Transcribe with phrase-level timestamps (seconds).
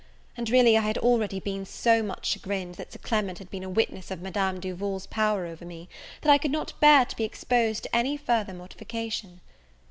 [0.35, 3.69] And really I had already been so much chagrined that Sir Clement had been a
[3.69, 5.89] witness of Madame Duval's power over me,
[6.21, 9.41] that I could not bear to be exposed to any further mortification.